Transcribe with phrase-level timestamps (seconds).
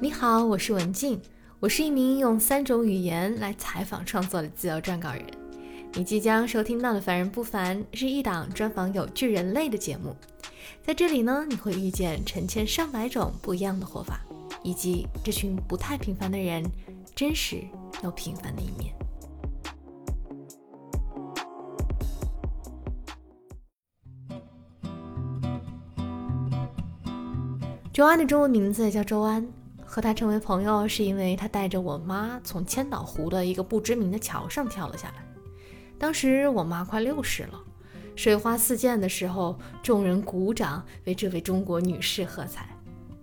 [0.00, 1.20] 你好，我是文静，
[1.58, 5.24] 我是一名用三种语言来采访创作的自由撰稿人。
[5.94, 10.14] 你即将收听到的《凡人不凡》是一档专访有趣人类的节目，
[10.84, 14.20] 在这里呢，你会遇见成千上百种不一样的活法，
[14.62, 16.64] 以及这群不太平凡的人
[17.16, 17.64] 真实
[18.04, 18.94] 又平凡的一面。
[27.92, 29.44] 周安的中文名字叫周安，
[29.90, 35.24] 和他成为朋友是因为他带着我妈从千岛湖的一个不知名的桥上跳了下来。
[35.98, 37.58] 当时我妈快六十了，
[38.14, 42.68] 水花四溅的时候，众人鼓掌为这位中国女士喝彩。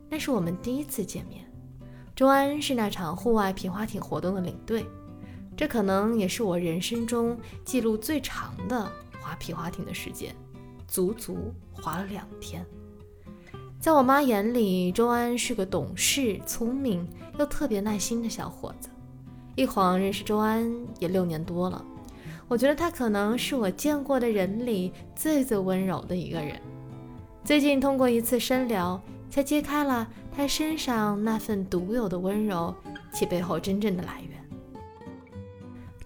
[0.10, 1.46] 那是我们第一次见面。
[2.16, 4.84] 周安是那场户外皮划艇活动的领队，
[5.56, 8.92] 这可能也是我人生中记录最长的
[9.22, 10.36] 划皮划艇的时间，
[10.88, 12.66] 足足划了两天。
[13.86, 18.90] 在我妈眼里，周安是个懂事、聪明又特别耐心的小伙子。
[19.54, 21.86] 一晃认识周安也六年多了，
[22.48, 26.60] 我觉得他可能是我见过的人里最最温柔的一个人。
[27.44, 32.74] 最近通过一次深聊，才揭开了他身上那份独有的温柔，
[33.14, 34.44] 其背后真正的来源。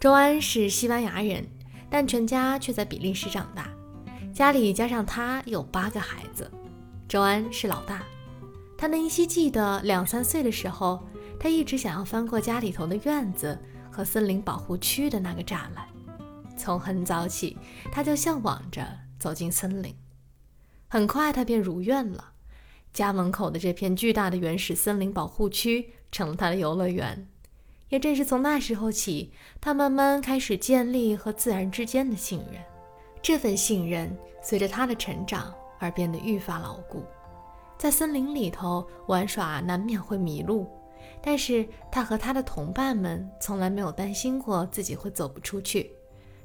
[0.01, 1.47] 周安是西班牙人，
[1.89, 3.69] 但全家却在比利时长大，
[4.33, 6.51] 家里加上他有八个孩子。
[7.09, 8.03] 周安是老大，
[8.77, 11.03] 他能依稀记得两三岁的时候，
[11.39, 13.57] 他一直想要翻过家里头的院子
[13.91, 15.87] 和森林保护区的那个栅栏。
[16.55, 17.57] 从很早起，
[17.91, 18.87] 他就向往着
[19.17, 19.95] 走进森林。
[20.87, 22.33] 很快，他便如愿了，
[22.93, 27.27] 家门口的这片巨大的原始森林保护区成了他的游乐园。
[27.89, 32.61] 也正是从那时候起，他慢慢开始建立和自然之间的信任。
[33.19, 35.51] 这份信任随着他的成长。
[35.79, 37.03] 而变得愈发牢固。
[37.77, 40.67] 在森林里头玩耍，难免会迷路，
[41.21, 45.91] 但是他和他的同伴们从来没有担心过自己会走不出去。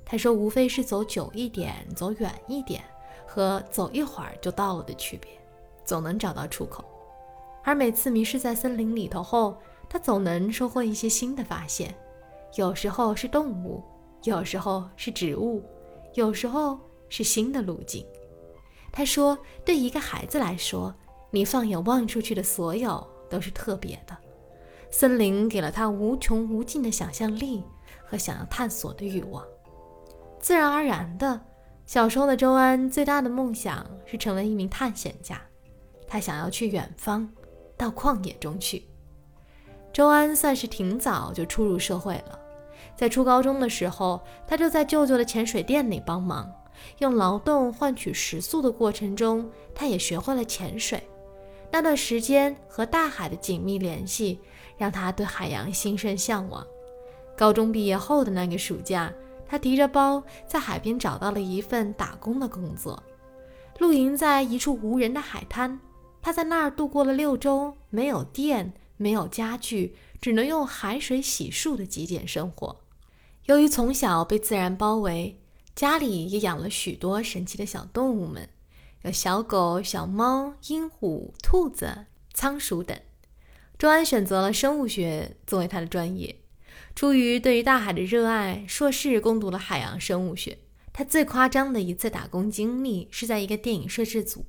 [0.04, 2.82] 他说，无非是走久一点、走远一点
[3.26, 5.30] 和走一会儿就到了的区别，
[5.84, 6.84] 总能找到出口。
[7.64, 9.56] 而每次迷失在森林里头后，
[9.88, 11.94] 他总能收获一些新的发现，
[12.54, 13.82] 有时候是动物，
[14.22, 15.62] 有时候是植物，
[16.12, 18.06] 有时候是新的路径。
[18.96, 20.94] 他说：“对一个孩子来说，
[21.32, 24.16] 你放眼望出去的所有都是特别的。
[24.88, 27.64] 森林给了他无穷无尽的想象力
[28.06, 29.44] 和想要探索的欲望。
[30.38, 31.40] 自然而然的，
[31.84, 35.42] 小时候的周安最大的梦想是成为一名探险家。
[36.06, 37.28] 他想要去远方，
[37.76, 38.86] 到旷野中去。
[39.92, 42.38] 周安算是挺早就初入社会了，
[42.94, 46.48] 在初高中的时候，他就在舅舅的潜水店里帮忙。”
[46.98, 51.02] 用劳动换取食宿的过程中，他也学会了潜水。
[51.70, 54.38] 那段时间和大海的紧密联系，
[54.78, 56.64] 让他对海洋心生向往。
[57.36, 59.12] 高中毕业后的那个暑假，
[59.44, 63.02] 他提着包在海边找到了一份打工的工作，
[63.80, 65.80] 露营在一处无人的海滩。
[66.22, 72.76] 他在那儿度过了六周没有电、没有家具，只能用海水洗漱的极简生活。
[73.46, 75.40] 由于从小被自然包围。
[75.74, 78.48] 家里也养了许多神奇的小动物们，
[79.02, 82.96] 有小狗、小猫、鹦鹉、兔子、仓鼠等。
[83.76, 86.36] 周安选择了生物学作为他的专业，
[86.94, 90.58] 出于对于大海的热爱，硕士攻读了海洋生物学。
[90.92, 94.46] 他最夸张的一次打工经历是在一个电影摄制组，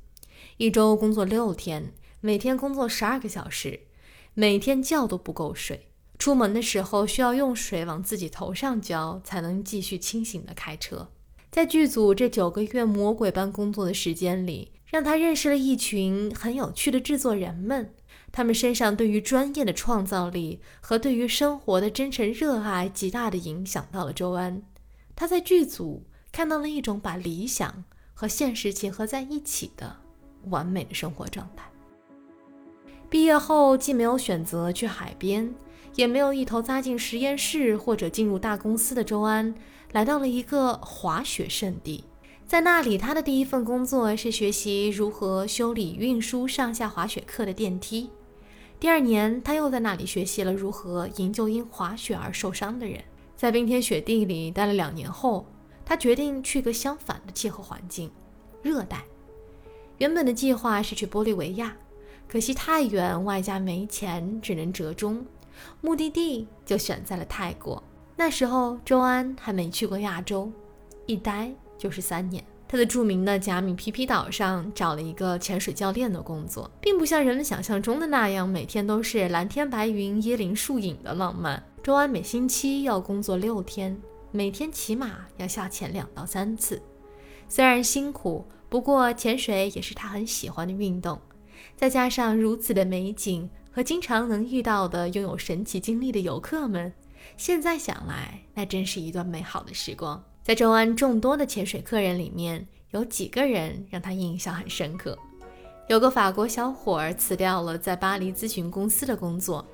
[0.57, 1.91] 一周工作六天，
[2.21, 3.79] 每天工作十二个小时，
[4.35, 5.87] 每天觉都不够睡。
[6.19, 11.09] 出门的时候需要用水往自己头上浇，才能继续清醒的开车。
[11.55, 17.93] 在剧组这九个月魔鬼般工作的时间里，让他认识了一群很有趣的制作人们。
[18.33, 24.61] 他们身上对于专业的创造力和对于生活的真诚热爱，极大的影响到了周安。
[25.15, 29.95] 他在剧组看到了一种把理想和现实结合在一起的
[30.49, 31.63] 完美的生活状态。
[33.09, 35.55] 毕业后，既没有选择去海边，
[35.95, 39.55] 也没有一头扎进实验室或者进入大公司的周安。
[39.91, 42.03] 来到了一个滑雪圣地，
[42.45, 48.09] 在那里，他的第一份工作是学习如何修理运输上下滑雪客的电梯。
[48.79, 53.01] 第二年，他又在那里学习了如何营救因滑雪而受伤的人。
[53.37, 55.45] 在冰天雪地里待了两年后，
[55.85, 58.11] 他决定去个相反的气候环境——
[58.61, 59.03] 热带。
[59.97, 61.75] 原本的计划是去玻利维亚，
[62.27, 65.25] 可惜太远，外加没钱，只能折中。
[65.79, 67.81] 目的地就选在了泰国。
[68.15, 70.51] 那时候，周安还没去过亚洲，
[71.05, 72.43] 一待就是三年。
[72.67, 81.61] 他在著名的贾米皮皮岛上找了一个潜水教练的工作，并不像人们想象中的那样，每天都是蓝天白云、椰林树影的浪漫。
[81.83, 83.95] 周安每星期要工作六天，
[84.31, 86.81] 每天起码要下潜两到三次。
[87.47, 91.19] 虽然辛苦，不过潜水也是他很喜欢的运动。
[91.75, 96.91] 再加上如此的美景和经常能遇到的拥有神奇经历的游客们，
[97.37, 100.23] 现在想来，那真是一段美好的时光。
[100.43, 105.17] 在周安众多的潜水客人里面，有几个人让他印象很深刻。
[105.87, 109.65] 有个法国小伙儿辞掉了在巴黎咨询公司的工作，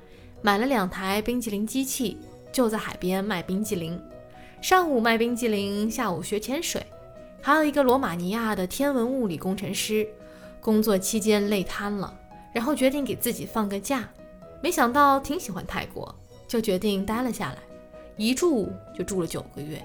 [0.41, 2.17] 买了两台冰淇淋机器，
[2.51, 4.01] 就在海边卖冰激凌。
[4.61, 6.85] 上午卖冰激凌，下午学潜水。
[7.41, 10.07] 还有一个罗马尼亚的天文物理工程师，
[10.59, 12.13] 工作期间累瘫了，
[12.53, 14.07] 然后决定给自己放个假。
[14.61, 16.13] 没想到挺喜欢泰国，
[16.51, 17.57] 就决定待了下来，
[18.17, 19.81] 一住就住了九个月。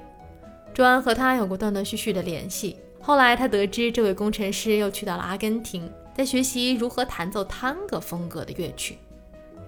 [0.75, 2.77] 周安和他有过断断续续的联系。
[3.01, 8.99] 后来他得知这位工程师又去到了阿根廷，在学习如何弹奏探戈风格的乐曲。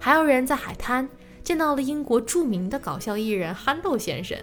[0.01, 1.09] 还有人在海滩
[1.45, 4.37] 见到了英国著名的搞笑艺人憨豆先生，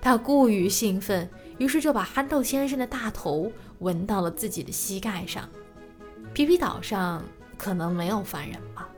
[0.00, 3.50] 他过于兴奋，于是就把憨豆先生的大头
[3.80, 5.48] 纹到了自己的膝盖上。
[6.32, 7.24] 皮皮岛上
[7.58, 8.88] 可能没有凡人吧？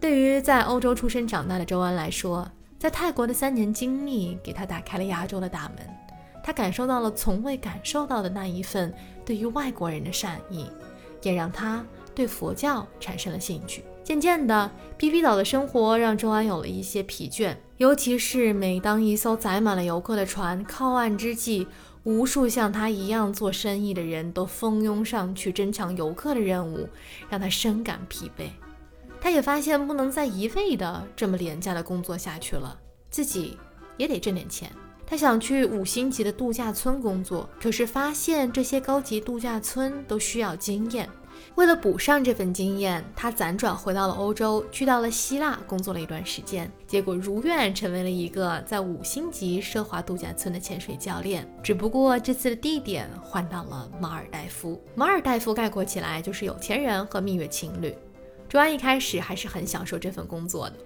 [0.00, 2.48] 对于在欧洲出生长大的周安来说，
[2.78, 5.86] 在泰国的三年经历给他打开了亚洲的大门。
[6.42, 10.66] 他感受到了从未感受到的那一份对于外国人的善意，
[11.22, 11.84] 也让他
[12.14, 13.84] 对佛教产生了兴趣。
[14.04, 21.66] 渐渐的，皮皮岛的生活让周安有了一些疲倦，尤其是每当一艘载满了游客的船靠岸之际，
[22.04, 26.88] 无数像他一样做生意的人都蜂拥上去争抢游客的任务，
[27.28, 28.48] 让他深感疲惫。
[29.20, 32.78] 他也发现不能再一味的这么廉价的工作下去了，
[33.10, 33.58] 自己
[33.96, 34.70] 也得挣点钱。
[35.06, 41.08] 他想去五星级的度假村工作，可是发现这些高级度假村都需要经验。
[41.54, 51.48] 为了补上这份经验，他辗转回到了欧洲，去到了希腊工作了一段时间，结果如愿成为了一个在五星级奢华度假村的潜水教练。
[51.62, 54.78] 只不过这次的地点换到了马尔代夫。
[54.94, 57.96] 马尔代夫概括起来就是有钱人和蜜月情侣。
[58.48, 60.76] 卓安一开始还是很享受这份工作的。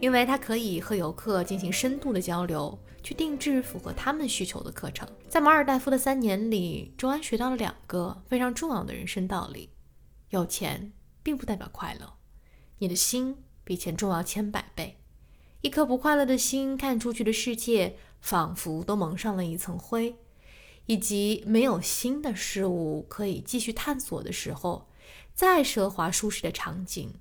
[0.00, 5.08] 因为他可以和游客进行深度的交流，去定制符合他们需求的课程。
[5.28, 9.70] 在马尔代夫的三年里，周安学到了两个非常重要的人生道理：
[10.30, 12.14] 有钱并不代表快乐，
[12.78, 14.98] 你的心比钱重要千百倍。
[15.62, 20.14] 一颗不快乐的心，看出去的世界仿佛都蒙上了一层灰，
[20.86, 24.88] 以及没有新的事物可以继续探索的时候，
[25.34, 27.12] 再奢华舒适的场景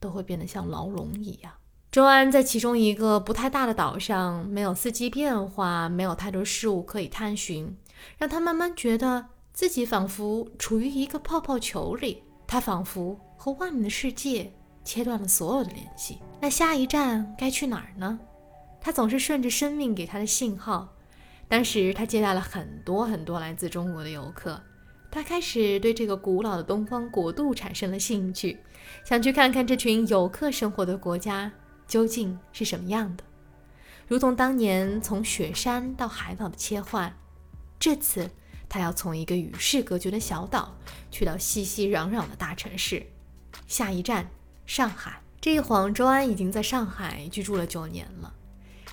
[0.00, 1.52] 都会变得像牢笼一样。
[1.90, 7.76] 周安在其中一个不太大的岛上，没有四季变化，没有太多事物可以探寻，
[8.16, 12.22] 让他慢慢觉得自己仿佛处于一个泡泡球里。
[12.46, 14.52] 他仿佛和外面的世界
[14.84, 16.18] 切断了所有的联系。
[16.40, 18.18] 那下一站该去哪儿呢？
[18.80, 20.94] 他总是顺着生命给他的信号。
[21.48, 24.62] 当时他接待了很多很多来自中国的游客，
[25.10, 28.58] 他开始对这个古老的东方国度产生了兴趣，
[29.04, 31.50] 想去看看这群游客生活的国家。
[31.86, 33.24] 究竟是什么样的？
[34.06, 37.16] 如同当年从雪山到海岛的切换，
[37.80, 38.30] 这次
[38.68, 40.76] 他要从一个与世隔绝的小岛
[41.10, 43.06] 去到熙熙攘攘的大城市。
[43.66, 44.28] 下一站，
[44.66, 45.22] 上海。
[45.40, 48.34] 这一晃，周安已经在上海居住了九年了。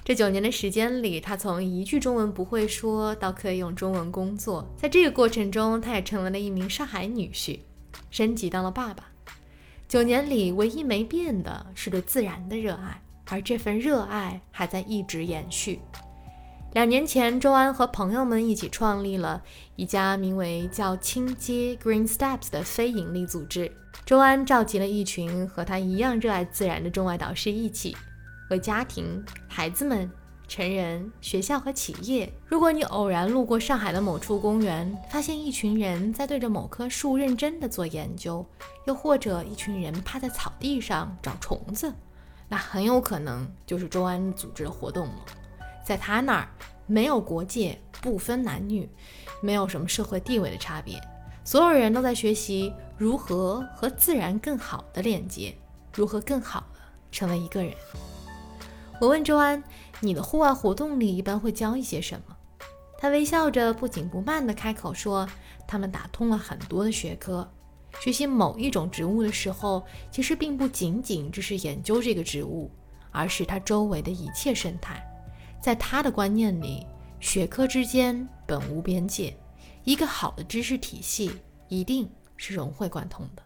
[0.05, 7.57] 这九年的时间里，他从一句中文不会说到可以用中文工作，在这个过程中，他也成为了一名上海女婿，
[8.12, 9.03] 升级当了爸爸。
[9.88, 15.79] 九年里，唯一没变的是对自然的热爱，而这份热爱还在一直延续。
[16.74, 19.41] 两年前，周安和朋友们一起创立了
[19.75, 23.71] 一家名为“叫青街 Green Steps” 的非营利组织。
[24.05, 27.97] 周安召集了一群和他一样热爱自然的中外导师，一起
[28.49, 30.09] 为家庭、孩子们。
[30.47, 32.31] 成人、学校和企业。
[32.45, 38.45] 如果你偶然路过上海的某处公园，发现一群人在对着某棵树认真地做研究，
[38.85, 41.91] 又或者一群人趴在草地上找虫子，
[42.47, 45.25] 那很有可能就是周安组织的活动了。
[45.83, 46.47] 在他那儿，
[46.85, 48.87] 没有国界，不分男女，
[49.41, 51.01] 没有什么社会地位的差别，
[51.43, 55.57] 所有人都在学习如何和自然更好的连接，
[55.91, 56.79] 如何更好的
[57.11, 57.73] 成为一个人。
[59.01, 59.61] 我问周安。
[59.99, 62.35] 你的户外活动里一般会教一些什么？
[62.97, 65.27] 他微笑着，不紧不慢地开口说
[65.67, 67.49] ：“他们打通了很多的学科。
[68.01, 72.69] 学习某一种植物的时候，其实并不仅仅只是研究这个植物，
[73.11, 75.01] 而是它周围的一切生态。
[75.61, 76.85] 在他的观念里，
[77.19, 79.35] 学科之间本无边界，
[79.83, 81.31] 一个好的知识体系
[81.67, 83.41] 一定是融会贯通的。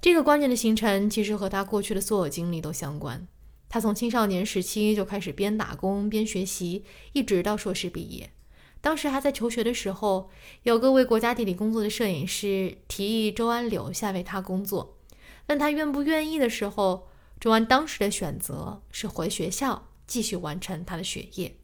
[0.00, 3.26] 这个观念的形成，其实和他过去的所有经历都相关。
[3.70, 8.30] 他从青少年时期就开始边打工边学习，一直到硕士毕业。
[8.80, 10.28] 当时还在求学的时候，
[10.64, 14.98] 有个为国家地理工作的摄影师提议周安留下为他工作，
[15.46, 17.08] 问他愿不愿意的时候，
[17.38, 21.54] 周安当时的选择是回学校继续完成他的学业。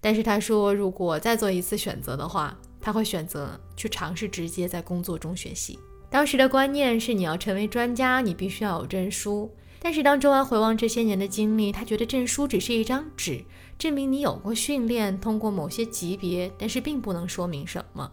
[0.00, 5.78] 但是他说，如果再做一次选择的话，他会选择去尝试直接在工作中学习。
[6.08, 9.54] 当时的观念是，你要成为专家，你必须要有证书。
[9.86, 13.44] 但是当周安回望这些年的经历，他觉得证书只是一张纸，
[13.78, 18.10] 证明你有过训练，通过某些级别，但是并不能说明什么。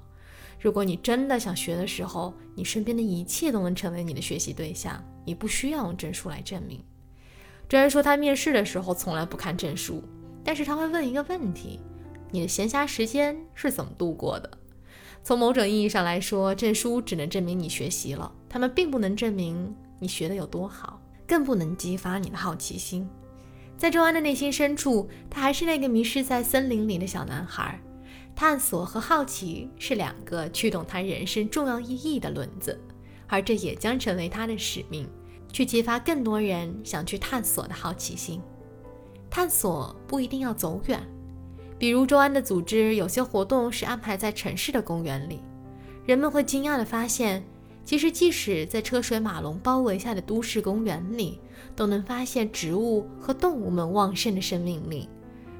[0.59, 6.79] 如果你真的想学的时候，你身边的一切都能成为你的学习对象，你不需要用证书来证明。
[7.67, 10.03] 周安说，他面试的时候从来不看证书，
[10.43, 11.79] 但是他会问一个问题：
[12.29, 14.59] 你的闲暇时间是怎么度过的？
[15.23, 20.99] 从某种意义上来说，证书只能证明你学习了，他们并不能证明你学的有多好。
[21.33, 23.09] 更不能激发你的好奇心。
[23.75, 27.81] 在周安的内心深处，他还是那个迷失在森林里的小男孩。
[28.35, 32.79] 探索和好奇是两个驱动他人生重要意义的轮子，
[33.25, 35.09] 而这也将成为他的使命，
[35.51, 38.39] 去激发更多人想去探索的好奇心。
[39.27, 41.01] 探索不一定要走远，
[41.79, 45.41] 比如周安的组织有些活动是安排在城市的公园里，
[46.05, 47.43] 人们会惊讶地发现。
[47.85, 51.39] 其实，即使在车水马龙包围下的都市公园里，
[51.75, 55.09] 都能发现植物和动物们旺盛的生命力。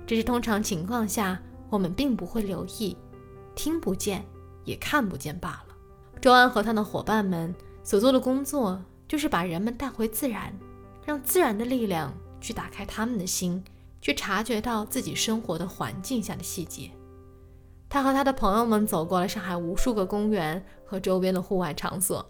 [0.08, 2.96] 只是通常情况下，我们并不会留意，
[3.56, 4.26] 听不见，
[4.64, 5.76] 也看不见罢了。
[6.22, 7.54] 周安和他的伙伴们
[7.84, 10.58] 所做的工作，就是把人们带回自然，
[11.06, 13.62] 让自然的力量去打开他们的心，
[14.02, 16.90] 去察觉到自己生活的环境下的细节。
[17.94, 22.28] 他和他的朋友们走过了上海无数个公园和周边的户外场所。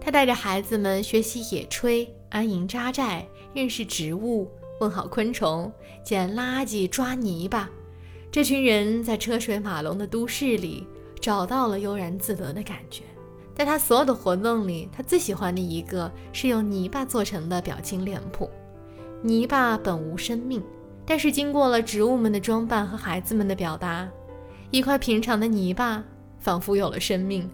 [0.00, 4.48] 他带着孩子们学习野炊、安营扎寨、认识植物、
[4.78, 5.70] 问好昆虫、
[6.04, 7.68] 捡垃圾、抓泥巴。
[8.30, 10.86] 这群人在车水马龙的都市里
[11.20, 13.02] 找到了悠然自得的感觉。
[13.52, 18.48] 在他所有的活动里，他最喜欢的一个是用泥巴做成的表情脸谱。
[19.22, 20.62] 泥巴本无生命，
[21.04, 24.08] 但是经过了植物们的装扮和孩子们的表达。
[24.70, 26.02] 一块平常的泥巴
[26.38, 27.50] 仿佛有了生命，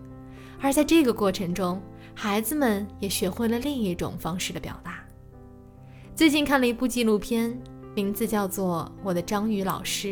[0.60, 1.80] 而在这个过程中，
[2.14, 5.02] 孩子们也学会了另一种方式的表达。
[6.14, 7.58] 最近看了一部纪录片，
[7.94, 10.08] 名字叫做《我的章鱼老师》，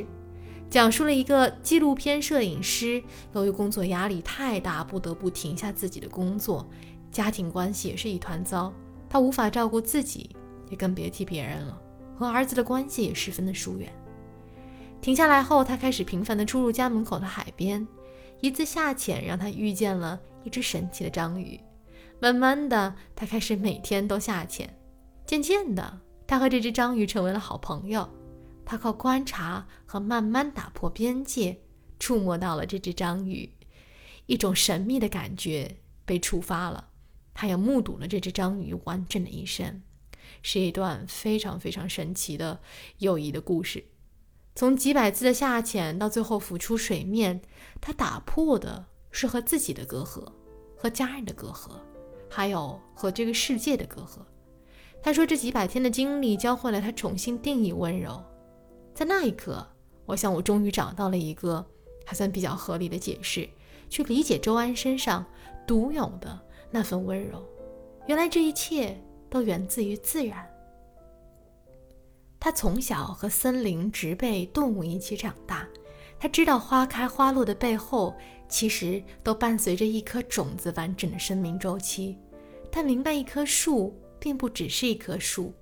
[0.71, 3.03] 讲述了一个纪录片摄影师
[3.35, 6.67] 由于工作压力太大，不得不停下自己的工作，
[7.11, 8.73] 家庭关系也是一团糟，
[9.11, 10.31] 他无法照顾自己，
[10.71, 11.79] 也更别提别人了，
[12.19, 13.93] 和儿子的关系也十分的疏远。
[15.05, 17.87] 停下来后，他开始频繁地出入家门口的海边。
[18.41, 21.61] 一次下潜，让他遇见了一只神奇的章鱼。
[22.19, 24.75] 慢慢的，他开始每天都下潜。
[25.27, 28.09] 渐渐的，他和这只章鱼成为了好朋友。
[28.65, 31.55] 他靠观察和慢慢打破边界，
[31.99, 33.47] 触摸到了这只章鱼。
[34.25, 35.71] 一种神秘的感觉
[36.07, 36.89] 被触发了。
[37.35, 39.83] 他也目睹了这只章鱼完整的一生，
[40.41, 42.59] 是一段非常非常神奇的
[43.01, 43.85] 友谊的故事。
[44.55, 47.41] 从几百次的下潜到最后浮出水面，
[47.81, 50.25] 他打破的是和自己的隔阂，
[50.77, 51.73] 和家人的隔阂，
[52.31, 54.19] 还有和这个世界的隔阂。
[55.03, 58.23] 他说，这几百天的经历教会了他重新定义温柔。
[58.95, 59.67] 在那一刻，
[60.07, 61.67] 我想我终于找到了一个
[62.07, 63.49] 还算比较合理的解释，
[63.91, 65.27] 去理解周安身上
[65.67, 67.45] 独有的那份温柔。
[68.07, 68.97] 原来这一切
[69.29, 70.49] 都源自于自然。
[72.45, 75.67] 他从小和森林、植被、动物一起长大，
[76.21, 78.15] 他知道花开花落的背后，
[78.51, 82.19] 其实都伴随着一颗种子完整的生命周期。
[82.71, 85.55] 他明白，一棵树并不只是一棵树，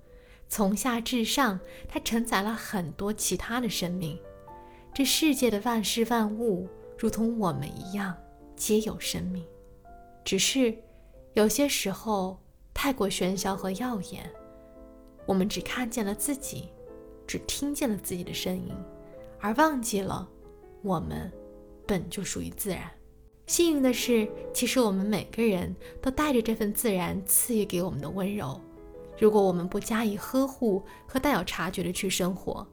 [0.49, 4.19] 从下至上，它承载了很多其他的生命。
[4.93, 6.67] 这世界的万事万物，
[6.99, 8.13] 如同我们一样，
[8.57, 9.41] 皆有生命，
[10.25, 10.77] 只是
[11.31, 12.37] 有些时候
[12.73, 14.29] 太过喧嚣和耀眼。
[15.25, 16.69] 我们只看见了自己，
[17.25, 18.73] 只听见了自己的声音，
[19.39, 20.27] 而忘记了
[20.81, 21.31] 我们
[21.87, 22.81] 本就属于自然。
[23.47, 28.59] 幸运的是，其实我们每个人都带着这份自然赐予给我们的温柔。
[29.17, 32.67] 如果我们不加以呵护和带有察觉的去生活，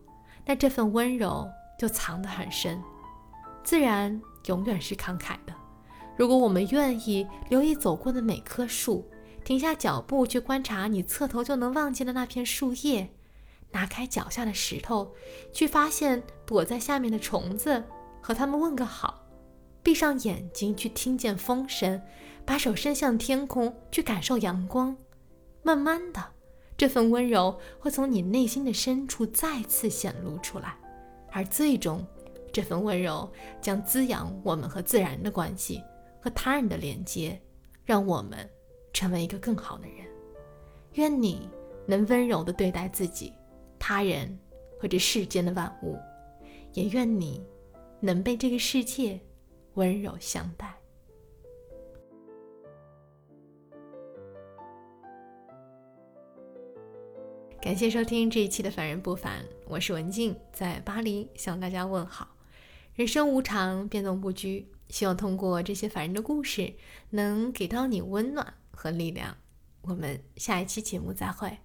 [0.44, 2.82] 那这份温柔就藏得很深。
[3.62, 5.54] 自然永远是慷慨的。
[6.16, 9.08] 如果我们愿意留意走过的每棵树。
[9.44, 13.10] 停下脚步去观察你侧头就能望见的那片树叶，
[13.72, 15.14] 拿开脚下的石头，
[15.52, 17.82] 去发现躲在下面的虫子，
[18.20, 19.26] 和他们问个好，
[19.82, 22.00] 闭上眼睛去听见风声，
[22.44, 24.96] 把手伸向天空去感受阳光。
[25.62, 26.24] 慢慢的，
[26.76, 30.76] 这份温柔会从你内心的深处再次显露出来，
[31.30, 32.06] 而最终，
[32.52, 33.30] 这份温柔
[33.60, 35.82] 将滋养我们和自然的关系，
[36.20, 37.40] 和他人的连接，
[37.84, 38.48] 让我们
[38.92, 40.06] 成为一个更好的人。
[40.94, 41.48] 愿你
[41.86, 43.32] 能温柔的对待自己、
[43.78, 44.38] 他人
[44.78, 45.98] 和这世间的万物，
[46.72, 47.44] 也愿你
[48.00, 49.20] 能被这个世界。
[49.74, 50.76] 温柔相待。
[57.62, 62.28] 感谢收听这一期的《凡人不凡》，我是文静，在巴黎向大家问好。
[62.94, 66.74] 人生无常，变动不居，希望通过这些凡人的故事，
[67.10, 69.36] 能给到你温暖和力量。
[69.82, 71.58] 我们下一期节目再会。